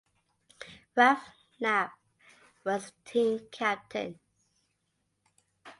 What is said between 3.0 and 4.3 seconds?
team captain.